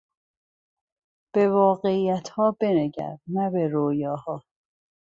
به 1.33 1.49
واقعیتها 1.49 2.57
بنگر 2.59 3.17
نه 3.27 3.49
به 3.49 3.67
رویاها. 3.67 4.43